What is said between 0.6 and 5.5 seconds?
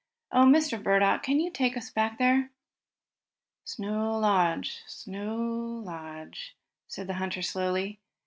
Burdock, can you take us back there?" "Snow Lodge Snow